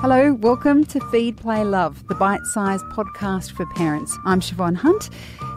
[0.00, 4.16] Hello, welcome to Feed, Play, Love, the bite sized podcast for parents.
[4.24, 5.10] I'm Siobhan Hunt.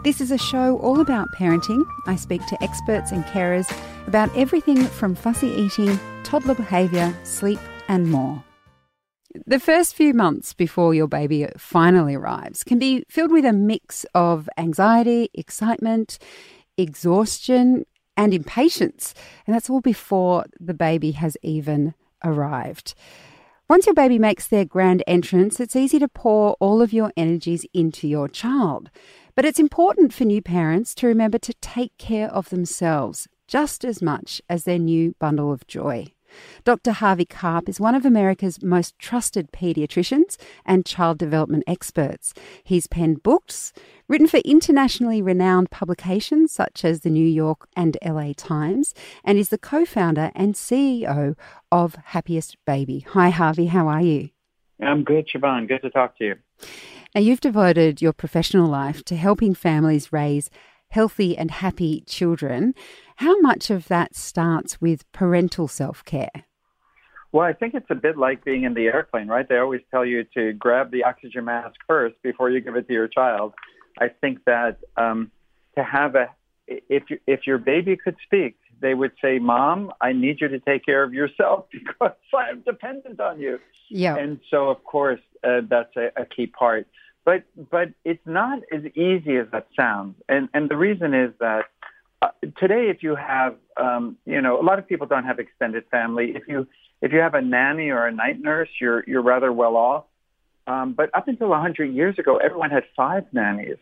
[0.04, 1.82] This is a show all about parenting.
[2.06, 3.74] I speak to experts and carers
[4.06, 8.44] about everything from fussy eating, toddler behaviour, sleep, and more.
[9.46, 14.04] The first few months before your baby finally arrives can be filled with a mix
[14.14, 16.18] of anxiety, excitement,
[16.76, 19.14] exhaustion, and impatience.
[19.46, 22.94] And that's all before the baby has even arrived.
[23.66, 27.64] Once your baby makes their grand entrance, it's easy to pour all of your energies
[27.72, 28.90] into your child.
[29.34, 34.02] But it's important for new parents to remember to take care of themselves just as
[34.02, 36.13] much as their new bundle of joy.
[36.64, 36.92] Dr.
[36.92, 42.34] Harvey Karp is one of America's most trusted paediatricians and child development experts.
[42.62, 43.72] He's penned books,
[44.08, 49.48] written for internationally renowned publications such as the New York and LA Times, and is
[49.48, 51.36] the co founder and CEO
[51.70, 53.06] of Happiest Baby.
[53.10, 54.30] Hi, Harvey, how are you?
[54.80, 55.68] I'm good, Siobhan.
[55.68, 56.34] Good to talk to you.
[57.14, 60.50] Now, you've devoted your professional life to helping families raise
[60.94, 62.72] healthy and happy children.
[63.16, 66.46] How much of that starts with parental self care?
[67.32, 69.48] Well, I think it's a bit like being in the airplane, right?
[69.48, 72.92] They always tell you to grab the oxygen mask first before you give it to
[72.92, 73.54] your child.
[73.98, 75.32] I think that um,
[75.76, 76.28] to have a,
[76.68, 80.60] if you, if your baby could speak, they would say, "Mom, I need you to
[80.60, 83.58] take care of yourself because I'm dependent on you."
[83.90, 84.16] Yeah.
[84.16, 86.86] And so, of course, uh, that's a, a key part.
[87.24, 90.16] But but it's not as easy as that sounds.
[90.28, 91.66] And and the reason is that
[92.20, 95.84] uh, today, if you have, um, you know, a lot of people don't have extended
[95.90, 96.32] family.
[96.34, 96.66] If you
[97.00, 100.04] if you have a nanny or a night nurse, you're you're rather well off.
[100.66, 103.76] Um, but up until 100 years ago, everyone had five nannies.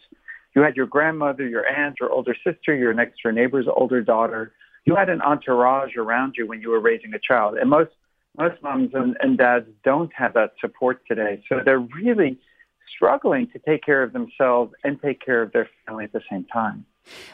[0.54, 4.52] You had your grandmother, your aunt, your older sister, your next door neighbor's older daughter.
[4.84, 7.56] You had an entourage around you when you were raising a child.
[7.56, 7.90] And most
[8.36, 11.42] most moms and, and dads don't have that support today.
[11.48, 12.38] So they're really
[12.94, 16.44] struggling to take care of themselves and take care of their family at the same
[16.44, 16.84] time.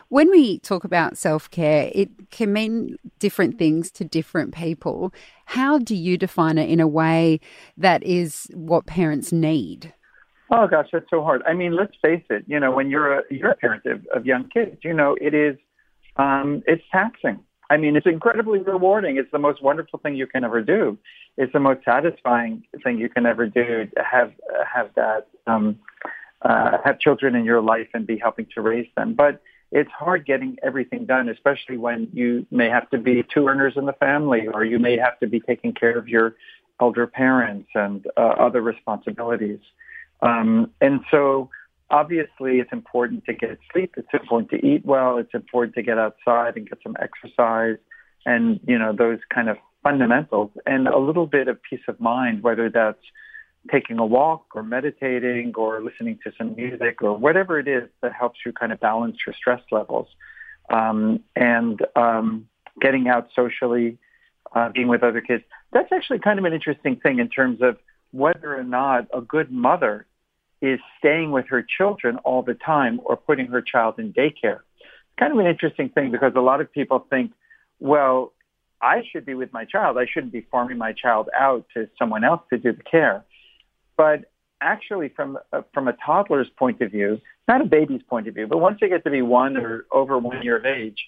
[0.09, 5.13] When we talk about self care, it can mean different things to different people.
[5.45, 7.41] How do you define it in a way
[7.77, 9.93] that is what parents need?
[10.51, 11.43] Oh gosh, that's so hard.
[11.47, 12.45] I mean, let's face it.
[12.47, 15.35] You know, when you're a you're a parent of, of young kids, you know it
[15.35, 15.57] is
[16.17, 17.41] um, it's taxing.
[17.71, 19.19] I mean, it's incredibly rewarding.
[19.19, 20.97] It's the most wonderful thing you can ever do.
[21.39, 24.33] It's the most satisfying thing you can ever do to have
[24.75, 25.79] have that um,
[26.43, 29.15] uh, have children in your life and be helping to raise them.
[29.15, 29.41] But
[29.71, 33.87] it's hard getting everything done, especially when you may have to be two earners in
[33.87, 36.35] the family, or you may have to be taking care of your
[36.81, 39.61] elder parents and uh, other responsibilities.
[40.23, 41.51] Um, and so,
[41.91, 43.95] obviously, it's important to get sleep.
[43.97, 45.19] It's important to eat well.
[45.19, 47.77] It's important to get outside and get some exercise,
[48.27, 52.43] and you know those kind of fundamentals, and a little bit of peace of mind,
[52.43, 53.05] whether that's
[53.73, 58.13] taking a walk or meditating or listening to some music or whatever it is that
[58.13, 60.09] helps you kind of balance your stress levels.
[60.71, 62.49] Um, and um,
[62.81, 63.99] getting out socially,
[64.55, 65.43] uh, being with other kids.
[65.73, 67.79] That's actually kind of an interesting thing in terms of
[68.13, 70.07] whether or not a good mother
[70.61, 74.61] is staying with her children all the time or putting her child in daycare.
[74.81, 77.33] It's kind of an interesting thing because a lot of people think,
[77.81, 78.33] well,
[78.81, 79.99] I should be with my child.
[79.99, 83.25] I shouldn't be farming my child out to someone else to do the care.
[83.97, 84.31] But
[84.61, 88.47] actually, from uh, from a toddler's point of view, not a baby's point of view,
[88.47, 90.99] but once they get to be one or over one year of age,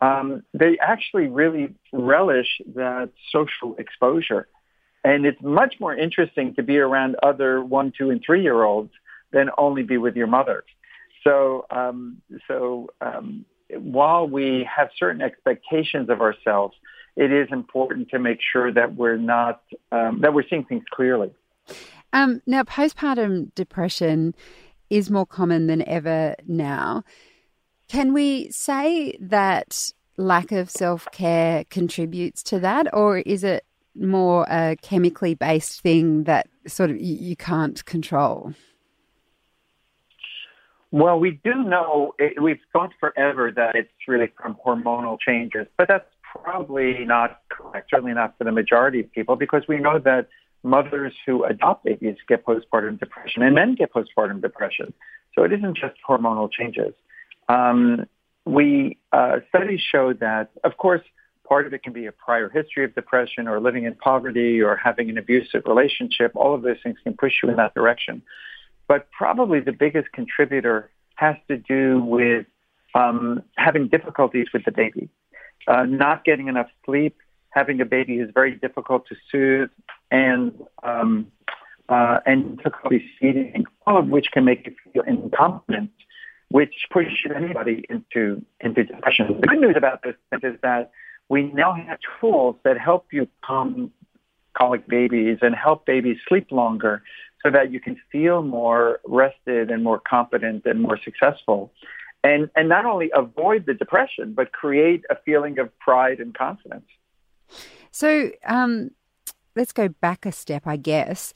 [0.00, 4.48] um, they actually really relish that social exposure.
[5.04, 8.92] And it's much more interesting to be around other one, two, and three year olds
[9.32, 10.64] than only be with your mother.
[11.24, 16.76] So, um, so um, while we have certain expectations of ourselves,
[17.16, 19.62] it is important to make sure that we're not
[19.92, 21.30] um, that we're seeing things clearly.
[22.12, 24.34] Um, now, postpartum depression
[24.90, 27.02] is more common than ever now.
[27.88, 34.46] Can we say that lack of self care contributes to that, or is it more
[34.50, 38.52] a chemically based thing that sort of you, you can't control?
[40.92, 45.88] Well, we do know, it, we've thought forever that it's really from hormonal changes, but
[45.88, 50.28] that's probably not correct, certainly not for the majority of people, because we know that
[50.62, 54.92] mothers who adopt babies get postpartum depression, and men get postpartum depression.
[55.34, 56.94] So it isn't just hormonal changes.
[57.48, 58.06] Um,
[58.44, 61.02] we uh, studies show that, of course,
[61.48, 64.76] part of it can be a prior history of depression or living in poverty or
[64.76, 66.32] having an abusive relationship.
[66.34, 68.22] All of those things can push you in that direction.
[68.88, 72.46] But probably the biggest contributor has to do with
[72.94, 75.08] um, having difficulties with the baby,
[75.66, 77.16] uh, not getting enough sleep,
[77.50, 79.70] having a baby is very difficult to soothe,
[80.10, 81.26] and um,
[81.88, 85.90] uh, and difficulty feeding, all of which can make you feel incompetent,
[86.50, 89.40] which pushes anybody into into depression.
[89.40, 90.90] The good news about this is that
[91.28, 93.90] we now have tools that help you calm
[94.56, 97.02] colic babies and help babies sleep longer
[97.42, 101.72] so that you can feel more rested and more competent and more successful.
[102.26, 106.86] And, and not only avoid the depression, but create a feeling of pride and confidence.
[107.92, 108.90] So um,
[109.54, 111.32] let's go back a step, I guess.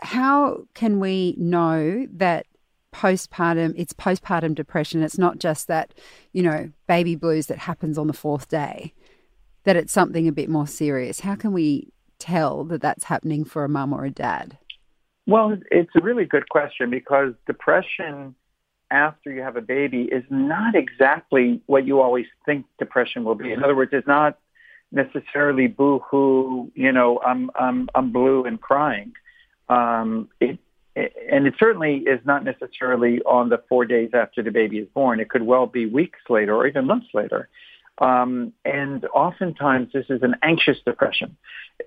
[0.00, 2.46] How can we know that
[2.92, 5.92] postpartum it's postpartum depression it's not just that
[6.32, 8.94] you know baby blues that happens on the fourth day
[9.64, 13.62] that it's something a bit more serious how can we tell that that's happening for
[13.62, 14.56] a mum or a dad
[15.26, 18.34] well it's a really good question because depression
[18.90, 23.52] after you have a baby is not exactly what you always think depression will be
[23.52, 24.38] in other words it's not
[24.92, 29.12] necessarily boo-hoo, you know, I'm I'm I'm blue and crying.
[29.68, 30.58] Um, it,
[30.96, 34.88] it, and it certainly is not necessarily on the four days after the baby is
[34.94, 35.20] born.
[35.20, 37.48] It could well be weeks later or even months later.
[38.00, 41.36] Um, and oftentimes this is an anxious depression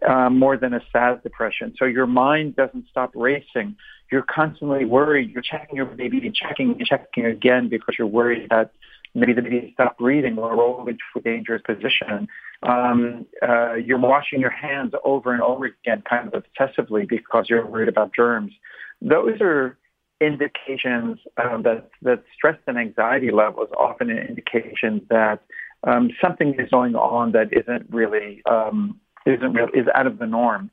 [0.07, 1.73] uh, more than a sad depression.
[1.77, 3.75] So your mind doesn't stop racing.
[4.11, 5.31] You're constantly worried.
[5.31, 8.71] You're checking your baby and checking and checking again because you're worried that
[9.13, 12.27] maybe the baby stopped breathing or rolled into a dangerous position.
[12.63, 17.65] Um, uh, you're washing your hands over and over again, kind of obsessively, because you're
[17.65, 18.53] worried about germs.
[19.01, 19.77] Those are
[20.19, 25.41] indications um, that that stress and anxiety level is often an indication that
[25.83, 30.27] um, something is going on that isn't really um, isn't real, is out of the
[30.27, 30.69] norm.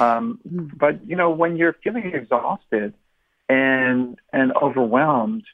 [0.00, 0.76] Um, mm-hmm.
[0.76, 2.94] but you know, when you're feeling exhausted
[3.48, 5.44] and and overwhelmed,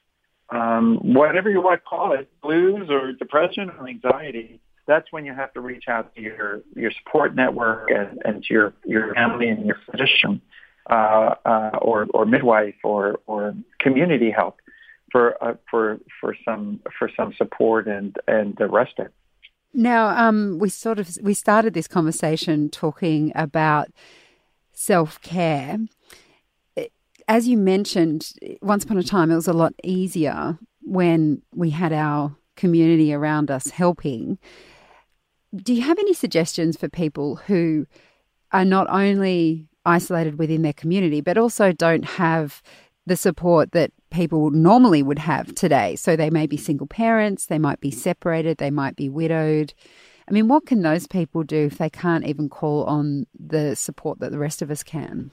[0.50, 5.32] um, whatever you want to call it, blues or depression or anxiety, that's when you
[5.32, 9.48] have to reach out to your, your support network and, and to your, your family
[9.48, 10.40] and your physician
[10.90, 14.58] uh, uh, or, or midwife or, or community help
[15.12, 19.12] for, uh, for, for, some, for some support and, and the respite.
[19.74, 23.88] Now, um, we sort of we started this conversation talking about
[24.74, 25.78] self care
[27.28, 31.92] as you mentioned, once upon a time, it was a lot easier when we had
[31.92, 34.38] our community around us helping.
[35.54, 37.86] Do you have any suggestions for people who
[38.52, 42.62] are not only isolated within their community, but also don't have
[43.06, 45.96] the support that people normally would have today?
[45.96, 49.74] So they may be single parents, they might be separated, they might be widowed.
[50.28, 54.20] I mean, what can those people do if they can't even call on the support
[54.20, 55.30] that the rest of us can?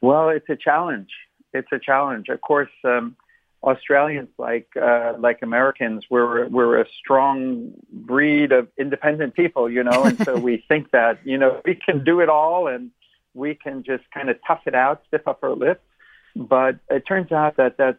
[0.00, 1.10] Well, it's a challenge.
[1.52, 2.28] It's a challenge.
[2.28, 3.16] Of course, um,
[3.62, 10.04] Australians, like uh, like Americans, we're we're a strong breed of independent people, you know,
[10.04, 12.90] and so we think that you know we can do it all and
[13.34, 15.82] we can just kind of tough it out, stiff up our lips.
[16.36, 17.98] But it turns out that that's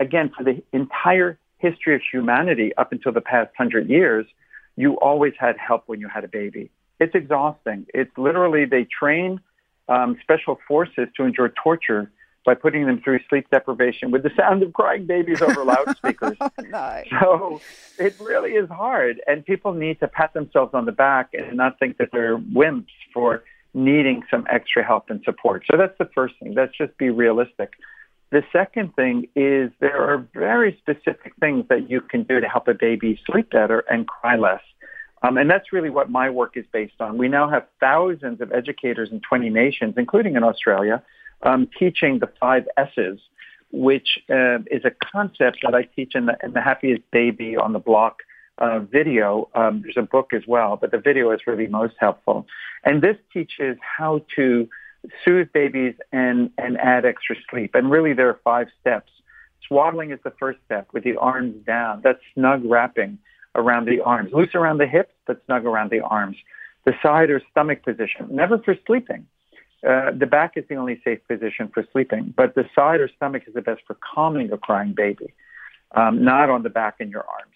[0.00, 4.26] again for the entire history of humanity up until the past hundred years,
[4.76, 6.70] you always had help when you had a baby.
[6.98, 7.86] It's exhausting.
[7.92, 9.40] It's literally they train
[9.88, 12.10] um, special forces to endure torture
[12.46, 16.36] by putting them through sleep deprivation with the sound of crying babies over loudspeakers.
[16.70, 17.02] no.
[17.20, 17.60] So
[17.98, 21.78] it really is hard, and people need to pat themselves on the back and not
[21.78, 23.42] think that they're wimps for
[23.76, 25.62] needing some extra help and support.
[25.70, 26.54] So that's the first thing.
[26.54, 27.74] Let's just be realistic.
[28.30, 32.68] The second thing is there are very specific things that you can do to help
[32.68, 34.62] a baby sleep better and cry less.
[35.22, 37.18] Um, and that's really what my work is based on.
[37.18, 41.02] We now have thousands of educators in 20 nations, including in Australia,
[41.42, 43.20] um, teaching the five S's,
[43.72, 47.74] which uh, is a concept that I teach in the, in the Happiest Baby on
[47.74, 48.22] the Block
[48.58, 49.48] uh, video.
[49.54, 52.46] Um, there's a book as well, but the video is really most helpful.
[52.84, 54.68] And this teaches how to
[55.24, 57.74] soothe babies and, and add extra sleep.
[57.74, 59.10] And really, there are five steps.
[59.66, 62.00] Swaddling is the first step with the arms down.
[62.02, 63.18] That's snug wrapping
[63.54, 66.36] around the arms, loose around the hips, but snug around the arms.
[66.84, 69.26] The side or stomach position, never for sleeping.
[69.86, 73.42] Uh, the back is the only safe position for sleeping, but the side or stomach
[73.46, 75.34] is the best for calming a crying baby,
[75.94, 77.55] um, not on the back and your arms.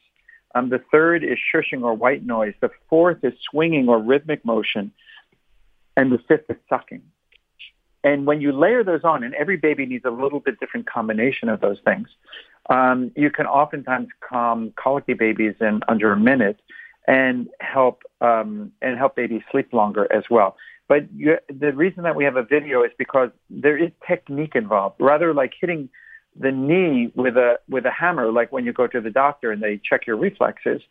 [0.55, 2.55] Um, the third is shushing or white noise.
[2.61, 4.93] The fourth is swinging or rhythmic motion.
[5.97, 7.03] And the fifth is sucking.
[8.03, 11.49] And when you layer those on, and every baby needs a little bit different combination
[11.49, 12.09] of those things,
[12.71, 16.61] um, you can oftentimes calm colicky babies in under a minute
[17.07, 20.57] and help um, and help babies sleep longer as well.
[20.89, 24.97] But you, the reason that we have a video is because there is technique involved,
[24.99, 25.89] rather like hitting
[26.39, 29.63] the knee with a with a hammer, like when you go to the doctor and
[29.63, 30.83] they check your reflexes.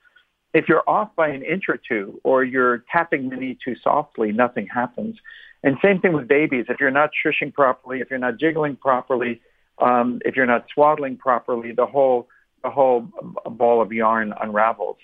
[0.54, 4.32] if you're off by an inch or two, or you're tapping the knee too softly,
[4.32, 5.18] nothing happens.
[5.64, 6.66] And same thing with babies.
[6.70, 9.42] If you're not shushing properly, if you're not jiggling properly,
[9.78, 12.28] um, if you're not swaddling properly, the whole
[12.64, 13.08] the whole
[13.46, 14.98] ball of yarn unravels.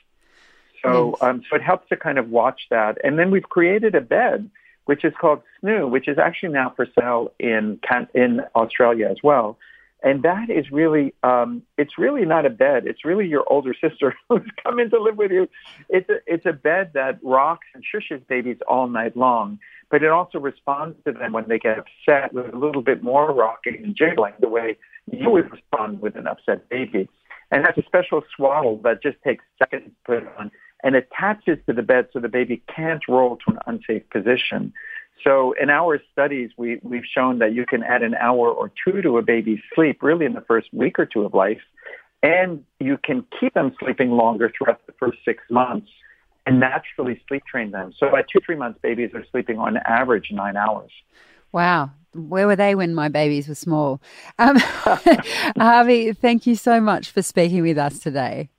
[0.83, 2.97] So, um, so it helps to kind of watch that.
[3.03, 4.49] And then we've created a bed,
[4.85, 7.79] which is called Snoo, which is actually now for sale in
[8.13, 9.57] in Australia as well.
[10.03, 12.85] And that is really, um, it's really not a bed.
[12.85, 15.47] It's really your older sister who's coming to live with you.
[15.89, 19.59] It's a, it's a bed that rocks and shushes babies all night long,
[19.89, 23.33] but it also responds to them when they get upset with a little bit more
[23.33, 24.77] rocking and jiggling the way
[25.11, 27.09] you would respond with an upset baby.
[27.51, 30.51] And that's a special swaddle that just takes seconds to put on
[30.83, 34.71] and attaches to the bed so the baby can't roll to an unsafe position.
[35.23, 39.01] So in our studies, we, we've shown that you can add an hour or two
[39.01, 41.61] to a baby's sleep really in the first week or two of life,
[42.21, 45.87] and you can keep them sleeping longer throughout the first six months
[46.45, 47.93] and naturally sleep train them.
[47.97, 50.91] So at two, three months, babies are sleeping on average nine hours.
[51.51, 51.91] Wow.
[52.13, 54.01] Where were they when my babies were small?
[54.37, 54.57] Um,
[55.57, 58.49] Harvey, thank you so much for speaking with us today.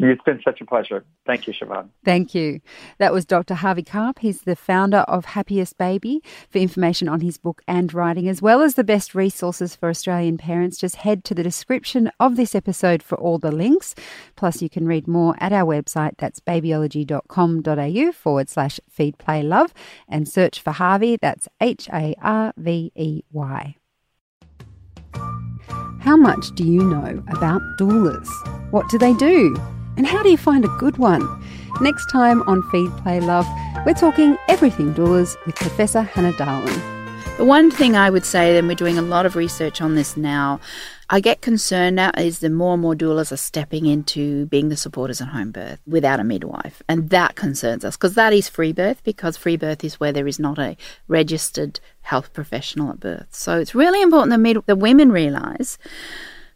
[0.00, 1.04] It's been such a pleasure.
[1.26, 1.88] Thank you, Siobhan.
[2.04, 2.60] Thank you.
[2.98, 3.54] That was Dr.
[3.54, 4.20] Harvey Karp.
[4.20, 6.22] He's the founder of Happiest Baby.
[6.50, 10.38] For information on his book and writing, as well as the best resources for Australian
[10.38, 13.96] parents, just head to the description of this episode for all the links.
[14.36, 16.12] Plus, you can read more at our website.
[16.18, 19.74] That's babyology.com.au forward slash feed play love
[20.08, 21.18] and search for Harvey.
[21.20, 23.74] That's H A R V E Y.
[26.00, 28.28] How much do you know about doulas?
[28.70, 29.56] What do they do?
[29.98, 31.44] And how do you find a good one?
[31.80, 33.48] Next time on Feed, Play, Love,
[33.84, 37.36] we're talking everything doulas with Professor Hannah Dahlen.
[37.36, 40.16] The one thing I would say, and we're doing a lot of research on this
[40.16, 40.60] now,
[41.10, 44.76] I get concerned now is the more and more doulas are stepping into being the
[44.76, 46.80] supporters at home birth without a midwife.
[46.88, 50.28] And that concerns us because that is free birth because free birth is where there
[50.28, 50.76] is not a
[51.08, 53.34] registered health professional at birth.
[53.34, 55.76] So it's really important that mid- the women realise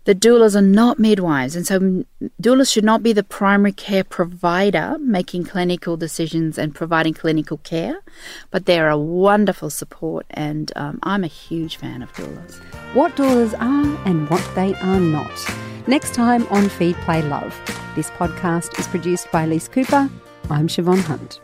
[0.04, 2.04] the doulas are not midwives, and so
[2.40, 8.00] doulas should not be the primary care provider making clinical decisions and providing clinical care,
[8.50, 12.61] but they're a wonderful support, and um, I'm a huge fan of doulas.
[12.94, 15.30] What doulas are and what they are not.
[15.87, 17.59] Next time on Feed Play Love.
[17.94, 20.09] This podcast is produced by Elise Cooper.
[20.50, 21.40] I'm Siobhan Hunt.